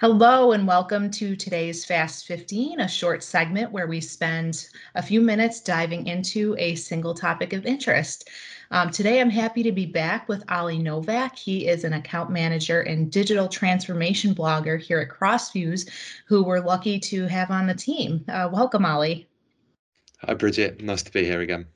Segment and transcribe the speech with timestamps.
[0.00, 5.20] Hello and welcome to today's Fast 15, a short segment where we spend a few
[5.20, 8.30] minutes diving into a single topic of interest.
[8.70, 11.36] Um, today, I'm happy to be back with Ali Novak.
[11.36, 15.86] He is an account manager and digital transformation blogger here at Crossfuze,
[16.24, 18.24] who we're lucky to have on the team.
[18.26, 19.28] Uh, welcome, Ali.
[20.22, 20.80] Hi, Bridget.
[20.80, 21.66] Nice to be here again.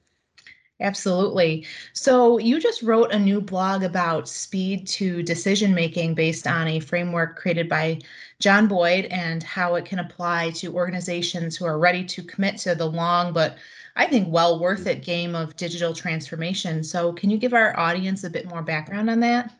[0.80, 1.66] Absolutely.
[1.92, 6.80] So you just wrote a new blog about speed to decision making based on a
[6.80, 8.00] framework created by
[8.40, 12.74] John Boyd and how it can apply to organizations who are ready to commit to
[12.74, 13.56] the long but
[13.96, 16.82] I think well worth it game of digital transformation.
[16.82, 19.54] So can you give our audience a bit more background on that?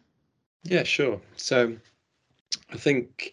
[0.64, 1.20] Yeah, sure.
[1.36, 1.76] So
[2.70, 3.32] I think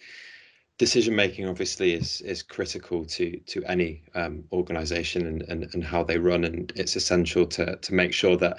[0.81, 6.04] decision making obviously is is critical to to any um, organization and, and and how
[6.04, 8.57] they run and it's essential to to make sure that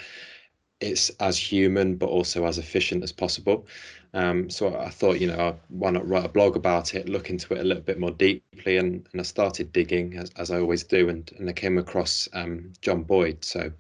[0.80, 3.66] it's as human but also as efficient as possible.
[4.14, 7.54] Um, so i thought you know why not write a blog about it look into
[7.54, 10.84] it a little bit more deeply and, and i started digging as, as i always
[10.84, 13.42] do and, and i came across um, john boyd.
[13.42, 13.72] So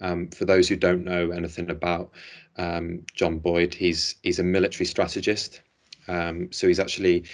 [0.00, 2.10] um, for those who don't know anything about
[2.56, 5.60] um, john boyd he's he's a military strategist.
[6.08, 7.24] Um, so he's actually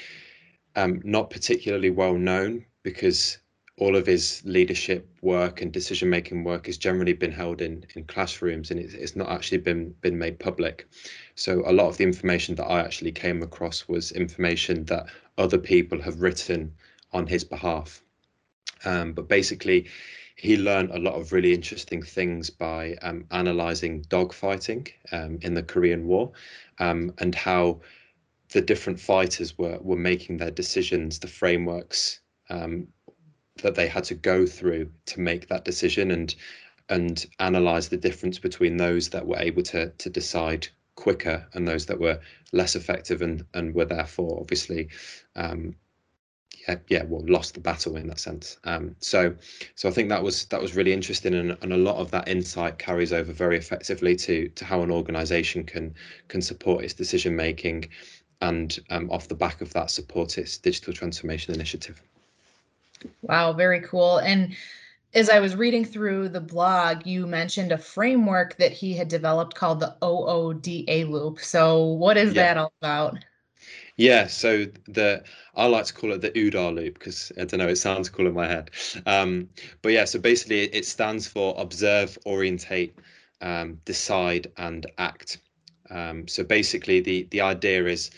[0.77, 3.39] um, not particularly well known because
[3.79, 8.05] all of his leadership work and decision making work has generally been held in in
[8.05, 10.87] classrooms and it's, it's not actually been been made public.
[11.35, 15.07] So a lot of the information that i actually came across was information that
[15.39, 16.73] other people have written
[17.13, 18.03] on his behalf.
[18.85, 19.89] Um, but basically
[20.37, 25.63] he learned a lot of really interesting things by um, analyzing dogfighting um, in the
[25.63, 26.33] korean war
[26.79, 27.81] um, and how
[28.53, 32.89] the different fighters were were making their decisions, the frameworks um,
[33.63, 36.35] that they had to go through to make that decision, and
[36.89, 41.87] and analyze the difference between those that were able to to decide quicker and those
[41.87, 42.21] that were
[42.53, 44.89] less effective and and were therefore obviously
[45.37, 45.75] um,
[46.69, 48.59] yeah, yeah, well, lost the battle in that sense.
[48.65, 49.35] Um, so,
[49.75, 52.29] so I think that was that was really interesting, and, and a lot of that
[52.29, 55.95] insight carries over very effectively to to how an organisation can
[56.29, 57.89] can support its decision making,
[58.43, 62.03] and um, off the back of that support its digital transformation initiative.
[63.23, 64.19] Wow, very cool.
[64.19, 64.55] And
[65.15, 69.55] as I was reading through the blog, you mentioned a framework that he had developed
[69.55, 71.41] called the OODA loop.
[71.41, 72.55] So what is yeah.
[72.55, 73.19] that all about?
[73.97, 75.23] Yeah, so the
[75.55, 78.27] I like to call it the OODA loop because I don't know, it sounds cool
[78.27, 78.71] in my head.
[79.07, 79.49] Um,
[79.83, 82.99] but yeah, so basically it stands for observe, orientate,
[83.41, 85.39] um, decide, and act.
[85.93, 88.11] Um, so basically, the the idea is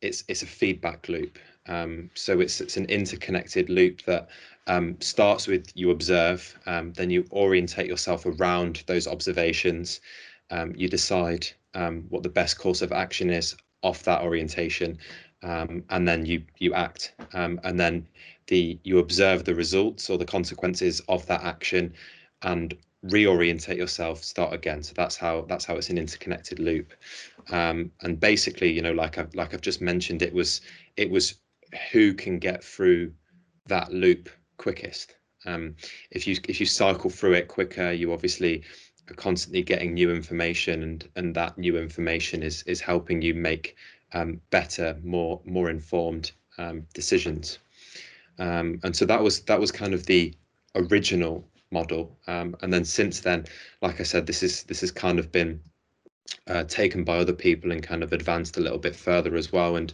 [0.00, 1.38] it's it's a feedback loop.
[1.66, 4.28] Um, so it's it's an interconnected loop that
[4.66, 10.00] um, starts with you observe, um, then you orientate yourself around those observations.
[10.50, 14.98] Um, you decide um, what the best course of action is off that orientation,
[15.42, 18.06] and then you you act, and then
[18.48, 21.94] the you observe the results or the consequences of that action,
[22.42, 22.76] and
[23.06, 24.82] reorientate yourself start again.
[24.82, 26.92] So that's how that's how it's an interconnected loop.
[27.50, 30.60] Um, and basically you know like i've like i've just mentioned it was
[30.96, 31.34] it was
[31.90, 33.12] who can get through
[33.66, 35.16] that loop quickest.
[35.44, 35.74] Um,
[36.12, 38.62] if you if you cycle through it quicker you obviously
[39.10, 43.76] are constantly getting new information and and that new information is is helping you make
[44.12, 47.58] um, better more more informed um, decisions.
[48.38, 50.34] Um, and so that was that was kind of the
[50.74, 52.16] original model.
[52.26, 53.46] Um, and then since then,
[53.80, 55.60] like I said, this is this has kind of been
[56.46, 59.76] uh, taken by other people and kind of advanced a little bit further as well.
[59.76, 59.92] And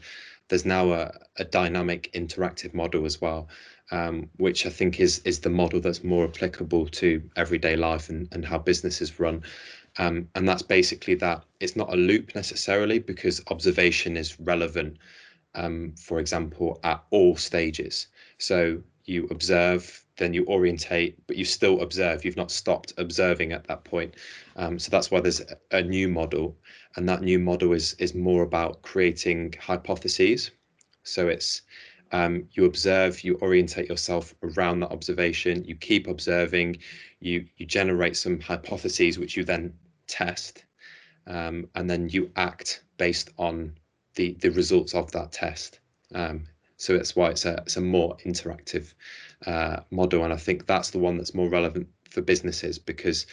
[0.49, 3.49] there's now a, a dynamic interactive model as well,
[3.91, 8.29] um, which I think is is the model that's more applicable to everyday life and,
[8.33, 9.43] and how businesses run.
[9.99, 14.97] Um, and that's basically that it's not a loop necessarily because observation is relevant,
[15.55, 18.07] um, for example, at all stages.
[18.39, 22.25] So you observe then you orientate, but you still observe.
[22.25, 24.17] You've not stopped observing at that point.
[24.57, 26.57] Um, so that's why there's a new model,
[26.97, 30.51] and that new model is is more about creating hypotheses.
[31.05, 31.63] So it's
[32.13, 36.79] um, you observe, you orientate yourself around that observation, you keep observing,
[37.21, 39.73] you you generate some hypotheses which you then
[40.07, 40.65] test,
[41.27, 43.73] um, and then you act based on
[44.17, 45.81] the the results of that test.
[46.15, 46.47] Um,
[46.79, 48.95] so that's why it's a it's a more interactive
[49.47, 53.27] uh, model, and I think that's the one that's more relevant for businesses because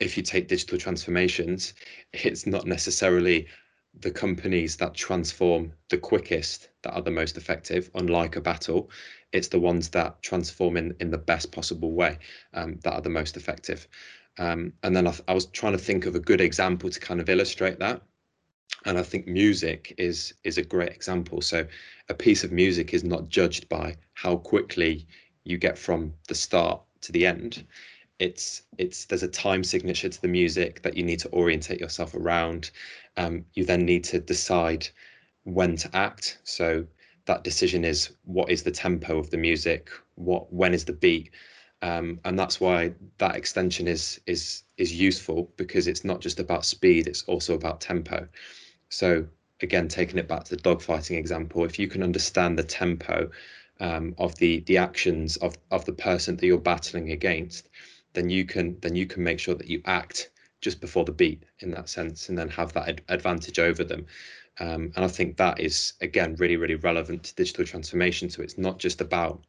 [0.00, 1.74] if you take digital transformations,
[2.12, 3.46] it's not necessarily
[4.00, 8.90] the companies that transform the quickest that are the most effective, unlike a battle.
[9.32, 12.18] It's the ones that transform in, in the best possible way
[12.54, 13.86] um, that are the most effective.
[14.38, 17.20] Um, and then I, I, was trying to think of a good example to kind
[17.20, 18.00] of illustrate that.
[18.84, 21.40] And I think music is is a great example.
[21.40, 21.66] So
[22.08, 25.06] a piece of music is not judged by how quickly
[25.44, 27.66] you get from the start to the end.
[28.18, 32.14] It's it's there's a time signature to the music that you need to orientate yourself
[32.14, 32.70] around.
[33.16, 34.88] Um, you then need to decide
[35.44, 36.38] when to act.
[36.44, 36.86] So
[37.26, 41.30] that decision is what is the tempo of the music, what when is the beat,
[41.82, 46.64] um, and that's why that extension is is is useful because it's not just about
[46.64, 48.28] speed; it's also about tempo.
[48.88, 49.26] So
[49.62, 53.30] again, taking it back to the dogfighting example, if you can understand the tempo
[53.80, 57.68] um, of the the actions of of the person that you're battling against,
[58.12, 60.30] then you can then you can make sure that you act
[60.60, 64.06] just before the beat in that sense, and then have that ad advantage over them.
[64.60, 68.30] Um, and I think that is again really really relevant to digital transformation.
[68.30, 69.42] So it's not just about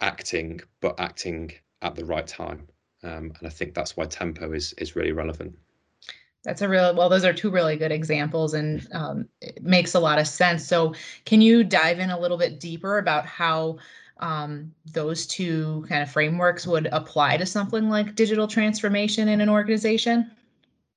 [0.00, 1.52] acting, but acting
[1.82, 2.66] at the right time.
[3.02, 5.56] Um, and I think that's why tempo is is really relevant.
[6.44, 7.08] That's a real well.
[7.08, 10.66] Those are two really good examples, and um, it makes a lot of sense.
[10.66, 10.94] So,
[11.26, 13.78] can you dive in a little bit deeper about how
[14.18, 19.48] um, those two kind of frameworks would apply to something like digital transformation in an
[19.48, 20.30] organization?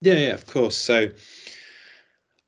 [0.01, 0.77] Yeah, yeah, of course.
[0.77, 1.09] So,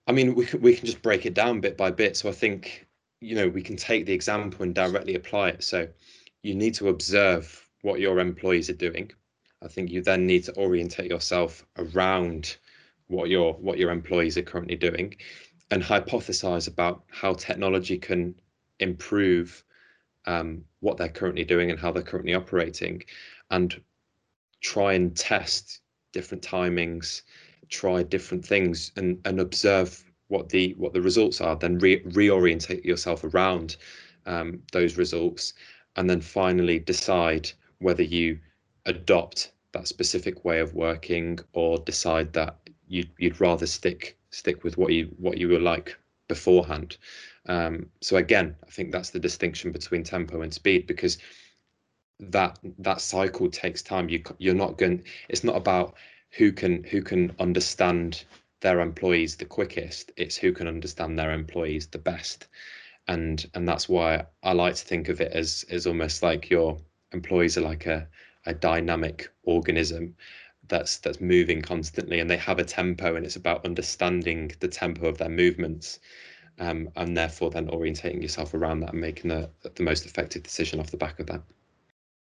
[0.08, 2.16] I mean, we can, we can just break it down bit by bit.
[2.16, 2.88] So, I think
[3.20, 5.66] you know we can take the example and directly apply it.
[5.66, 5.88] So,
[6.46, 9.12] you need to observe what your employees are doing.
[9.64, 12.58] I think you then need to orientate yourself around
[13.08, 15.16] what your what your employees are currently doing
[15.72, 18.36] and hypothesize about how technology can
[18.80, 19.64] improve
[20.28, 23.04] um, what they're currently doing and how they're currently operating
[23.50, 23.82] and
[24.62, 25.82] try and test
[26.14, 27.24] different timings
[27.70, 32.84] try different things and and observe what the what the results are then re- reorientate
[32.84, 33.78] yourself around
[34.28, 35.54] um, those results
[35.96, 38.40] and then finally decide whether you
[38.86, 42.58] adopt that specific way of working or decide that
[42.88, 45.98] you'd you'd rather stick stick with what you what you were like
[46.28, 46.98] beforehand.
[47.48, 51.18] Um, so again, I think that's the distinction between tempo and speed because
[52.20, 54.10] that that cycle takes time.
[54.10, 55.04] You you're not going.
[55.30, 55.96] It's not about
[56.32, 58.26] who can who can understand
[58.62, 60.12] their employees the quickest.
[60.18, 62.48] It's who can understand their employees the best,
[63.08, 66.78] and and that's why I like to think of it as as almost like your
[67.12, 68.08] employees are like a
[68.46, 70.16] a dynamic organism
[70.68, 75.08] that's that's moving constantly and they have a tempo and it's about understanding the tempo
[75.08, 76.00] of their movements
[76.60, 80.80] um, and therefore then orientating yourself around that and making the, the most effective decision
[80.80, 81.42] off the back of that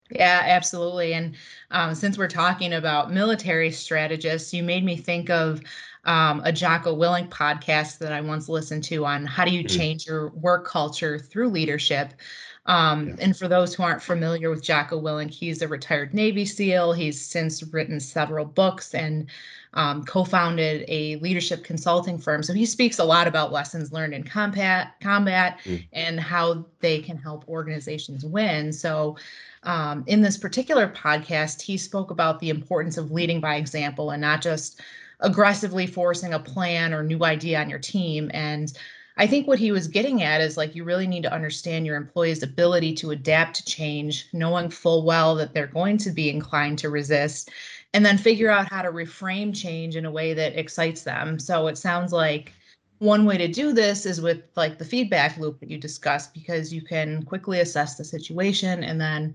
[0.10, 1.36] yeah absolutely and
[1.72, 5.62] um, since we're talking about military strategists you made me think of
[6.08, 9.78] um, a Jocko Willink podcast that I once listened to on how do you mm.
[9.78, 12.14] change your work culture through leadership.
[12.68, 13.16] Um, yeah.
[13.20, 16.94] And for those who aren't familiar with Jocko Willink, he's a retired Navy SEAL.
[16.94, 19.28] He's since written several books and
[19.74, 22.44] um, co-founded a leadership consulting firm.
[22.44, 25.86] So he speaks a lot about lessons learned in combat, combat, mm.
[25.94, 28.74] and how they can help organizations win.
[28.74, 29.18] So
[29.64, 34.22] um, in this particular podcast, he spoke about the importance of leading by example and
[34.22, 34.82] not just
[35.20, 38.74] aggressively forcing a plan or new idea on your team and
[39.18, 41.96] I think what he was getting at is like you really need to understand your
[41.96, 46.78] employees' ability to adapt to change, knowing full well that they're going to be inclined
[46.80, 47.50] to resist,
[47.94, 51.40] and then figure out how to reframe change in a way that excites them.
[51.40, 52.54] So it sounds like
[53.00, 56.74] one way to do this is with like the feedback loop that you discussed because
[56.74, 59.34] you can quickly assess the situation and then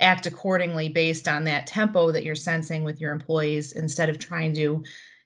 [0.00, 4.52] act accordingly based on that tempo that you're sensing with your employees instead of trying
[4.54, 4.82] to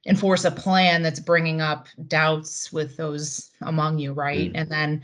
[0.07, 4.53] enforce a plan that's bringing up doubts with those among you, right?
[4.53, 4.61] Mm.
[4.61, 5.03] And then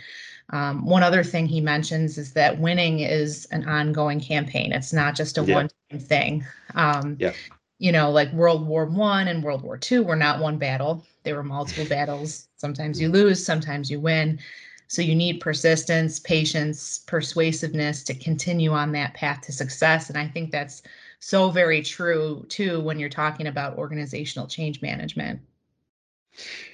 [0.50, 4.72] um, one other thing he mentions is that winning is an ongoing campaign.
[4.72, 5.54] It's not just a yeah.
[5.54, 6.46] one-time thing.
[6.74, 7.32] Um, yeah.
[7.78, 11.32] You know, like World War One and World War Two were not one battle; they
[11.32, 12.48] were multiple battles.
[12.56, 14.38] Sometimes you lose, sometimes you win.
[14.86, 20.08] So you need persistence, patience, persuasiveness to continue on that path to success.
[20.08, 20.82] And I think that's
[21.24, 25.40] so very true too when you're talking about organizational change management.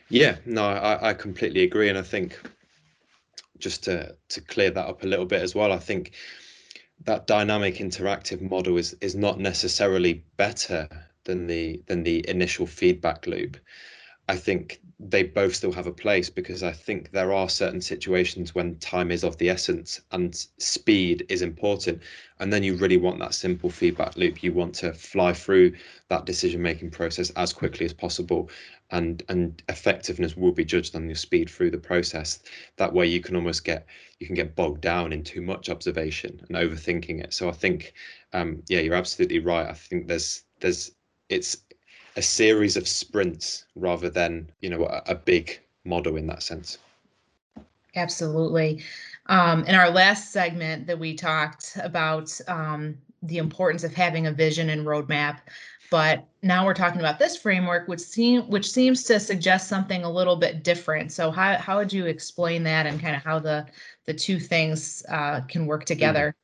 [0.08, 1.88] Yeah, no, I, I completely agree.
[1.88, 2.36] And I think
[3.58, 6.14] just to to clear that up a little bit as well, I think
[7.04, 10.88] that dynamic interactive model is is not necessarily better
[11.22, 13.56] than the than the initial feedback loop.
[14.28, 18.54] I think they both still have a place because I think there are certain situations
[18.54, 22.02] when time is of the essence and speed is important.
[22.38, 24.42] And then you really want that simple feedback loop.
[24.42, 25.72] You want to fly through
[26.08, 28.50] that decision making process as quickly as possible.
[28.90, 32.40] And, and effectiveness will be judged on your speed through the process.
[32.76, 33.86] That way you can almost get
[34.18, 37.32] you can get bogged down in too much observation and overthinking it.
[37.32, 37.94] So I think
[38.32, 39.66] um, yeah, you're absolutely right.
[39.66, 40.92] I think there's there's
[41.30, 41.58] it's
[42.20, 46.76] a series of sprints rather than you know a, a big model in that sense.
[47.96, 48.84] Absolutely.
[49.26, 54.32] Um, in our last segment that we talked about um, the importance of having a
[54.32, 55.38] vision and roadmap,
[55.90, 60.10] but now we're talking about this framework, which seem which seems to suggest something a
[60.10, 61.12] little bit different.
[61.12, 63.66] So how how would you explain that and kind of how the
[64.04, 66.36] the two things uh, can work together?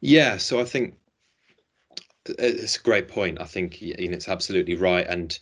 [0.00, 0.94] Yeah, so I think
[2.38, 3.40] it's a great point.
[3.40, 5.06] I think know, it's absolutely right.
[5.06, 5.38] And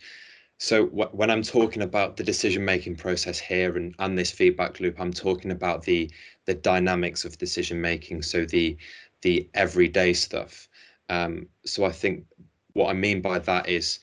[0.57, 4.99] so when I'm talking about the decision making process here and, and this feedback loop,
[4.99, 6.11] I'm talking about the
[6.45, 8.21] the dynamics of decision making.
[8.23, 8.77] So the
[9.21, 10.67] the everyday stuff.
[11.09, 12.25] Um, so I think
[12.73, 13.99] what I mean by that is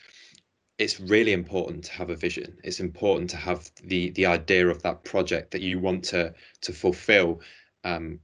[0.78, 2.59] it's really important to have a vision.
[2.64, 6.73] It's important to have the the idea of that project that you want to to
[6.73, 7.40] fulfill
[7.85, 8.21] um,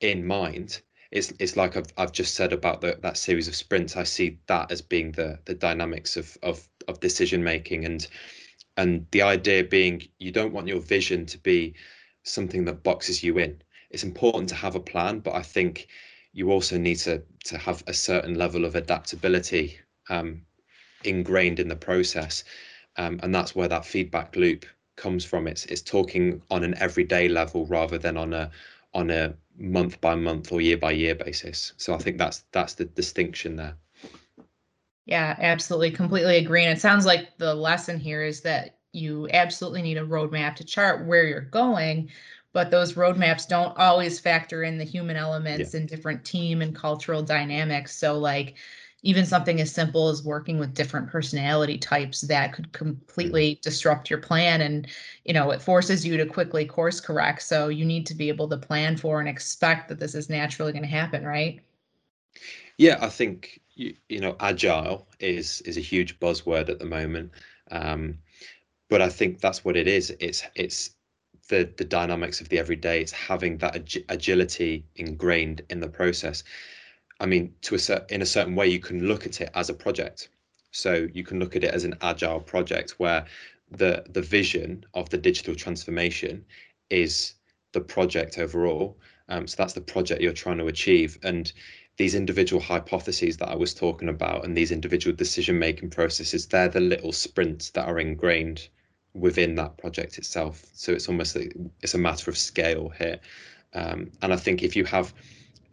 [0.00, 3.96] in mind it's it's like I've I've just said about the, that series of sprints.
[3.96, 8.06] I see that as being the the dynamics of of of decision making and
[8.76, 11.74] and the idea being you don't want your vision to be
[12.24, 13.62] something that boxes you in.
[13.90, 15.88] It's important to have a plan, but I think
[16.32, 19.78] you also need to to have a certain level of adaptability
[20.10, 20.42] um,
[21.04, 22.44] ingrained in the process,
[22.96, 25.46] um, and that's where that feedback loop comes from.
[25.48, 28.50] It's it's talking on an everyday level rather than on a
[28.94, 31.72] on a month by month or year by year basis.
[31.76, 33.74] So I think that's that's the distinction there.
[35.06, 36.64] Yeah, absolutely, completely agree.
[36.64, 40.64] And it sounds like the lesson here is that you absolutely need a roadmap to
[40.64, 42.10] chart where you're going,
[42.52, 45.80] but those roadmaps don't always factor in the human elements yeah.
[45.80, 47.96] and different team and cultural dynamics.
[47.96, 48.56] So like
[49.02, 53.60] even something as simple as working with different personality types that could completely mm.
[53.60, 54.88] disrupt your plan and
[55.24, 57.42] you know it forces you to quickly course correct.
[57.42, 60.72] So you need to be able to plan for and expect that this is naturally
[60.72, 61.60] going to happen right?
[62.76, 67.32] Yeah i think you, you know agile is is a huge buzzword at the moment.
[67.70, 68.18] Um,
[68.90, 70.14] but i think that's what it is.
[70.18, 70.90] It's it's
[71.48, 73.00] the the dynamics of the everyday.
[73.00, 76.42] It's having that ag- agility ingrained in the process
[77.20, 79.70] I mean, to a certain in a certain way, you can look at it as
[79.70, 80.28] a project.
[80.70, 83.26] So you can look at it as an agile project where
[83.70, 86.44] the the vision of the digital transformation
[86.90, 87.34] is
[87.72, 88.98] the project overall.
[89.28, 91.18] Um, so that's the project you're trying to achieve.
[91.22, 91.52] And
[91.96, 96.68] these individual hypotheses that I was talking about and these individual decision making processes, they're
[96.68, 98.68] the little sprints that are ingrained
[99.14, 100.64] within that project itself.
[100.72, 101.36] So it's almost
[101.82, 103.18] it's a matter of scale here.
[103.74, 105.12] Um, and I think if you have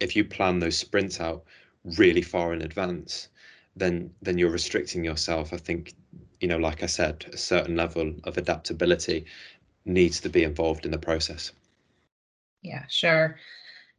[0.00, 1.44] if you plan those sprints out
[1.84, 3.28] really far in advance,
[3.76, 5.52] then then you're restricting yourself.
[5.52, 5.94] I think,
[6.40, 9.26] you know, like I said, a certain level of adaptability
[9.84, 11.52] needs to be involved in the process.
[12.62, 13.38] Yeah, sure.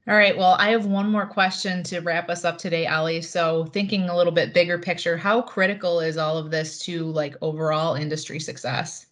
[0.08, 0.38] All right.
[0.38, 3.22] Well, I have one more question to wrap us up today, Ali.
[3.22, 7.36] So, thinking a little bit bigger picture, how critical is all of this to like
[7.42, 9.08] overall industry success?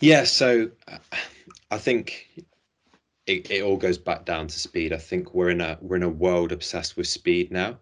[0.00, 0.24] Yeah.
[0.24, 0.98] So, uh,
[1.70, 2.28] I think
[3.28, 4.92] it, it all goes back down to speed.
[4.92, 7.78] I think we're in a we're in a world obsessed with speed now,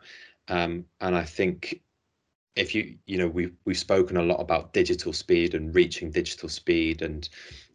[0.48, 1.80] um, and I think
[2.56, 6.48] if you you know we've we've spoken a lot about digital speed and reaching digital
[6.48, 7.28] speed and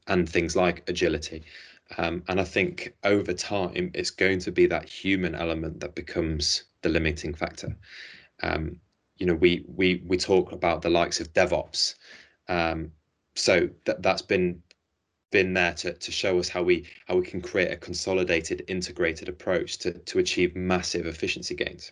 [0.08, 1.44] and things like agility,
[1.98, 6.66] um, and I think over time it's going to be that human element that becomes
[6.82, 7.76] the limiting factor.
[8.44, 8.80] Um,
[9.18, 11.96] you know, we we we talk about the likes of DevOps.
[12.50, 12.92] Um,
[13.36, 14.62] so that that's been
[15.32, 19.30] been there to, to show us how we how we can create a consolidated integrated
[19.30, 21.92] approach to, to achieve massive efficiency gains.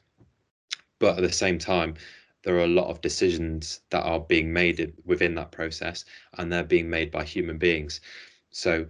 [0.99, 1.95] But at the same time
[2.43, 6.05] there are a lot of decisions that are being made within that process
[6.37, 7.99] and they're being made by human beings.
[8.51, 8.87] So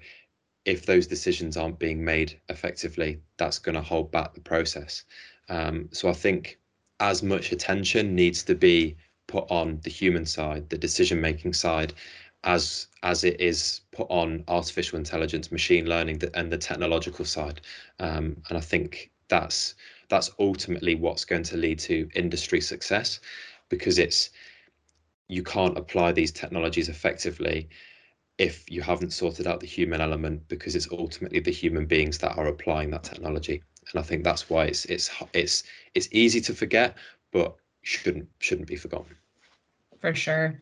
[0.66, 5.06] if those decisions aren't being made effectively that's going to hold back the process.
[5.50, 6.60] Um, so i think
[7.00, 8.96] as much attention needs to be
[9.28, 11.94] put on the human side the decision making side
[12.44, 17.60] as as it is put on artificial intelligence, machine learning, and the technological side.
[18.00, 19.76] Um, and I think that's
[20.08, 23.20] that's ultimately what's going to lead to industry success,
[23.70, 24.30] because it's
[25.28, 27.68] you can't apply these technologies effectively
[28.38, 32.38] if you haven't sorted out the human element, because it's ultimately the human beings that
[32.38, 33.62] are applying that technology.
[33.92, 35.64] And I think that's why it's it's it's
[35.94, 36.96] it's easy to forget,
[37.32, 39.16] but shouldn't shouldn't be forgotten.
[40.00, 40.62] For sure.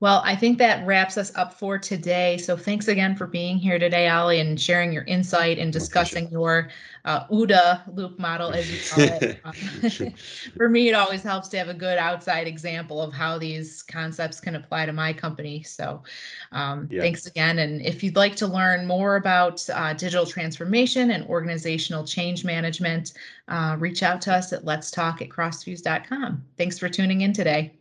[0.00, 2.36] Well, I think that wraps us up for today.
[2.36, 6.68] So thanks again for being here today, Ali, and sharing your insight and discussing your
[7.06, 9.40] uh, OODA loop model, as you call it.
[9.42, 10.14] Um,
[10.56, 14.38] for me, it always helps to have a good outside example of how these concepts
[14.38, 15.62] can apply to my company.
[15.62, 16.02] So
[16.52, 17.00] um, yeah.
[17.00, 17.60] thanks again.
[17.60, 23.14] And if you'd like to learn more about uh, digital transformation and organizational change management,
[23.48, 26.44] uh, reach out to us at let's talk at crossfuze.com.
[26.58, 27.72] Thanks for tuning in today.